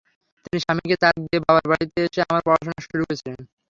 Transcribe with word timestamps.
তিনি 0.45 0.57
স্বামীকে 0.63 0.95
তালাক 1.01 1.17
দিয়ে 1.23 1.43
বাবার 1.45 1.65
বাড়িতে 1.71 1.99
এসে 2.05 2.19
আবার 2.23 2.41
পড়াশোনা 2.47 2.79
শুরু 2.85 3.03
করেছিলেন। 3.03 3.39